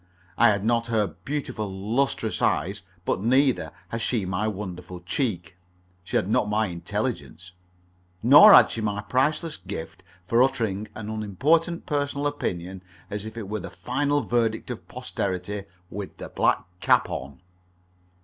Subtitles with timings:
[0.35, 5.55] I had not her beautiful lustrous eyes, but neither had she my wonderful cheek.
[6.03, 7.51] She had not my intelligence.
[8.23, 13.47] Nor had she my priceless gift for uttering an unimportant personal opinion as if it
[13.47, 17.39] were the final verdict of posterity with the black cap on.